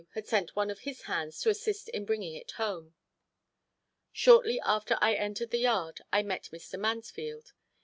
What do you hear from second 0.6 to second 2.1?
of his hands to assist in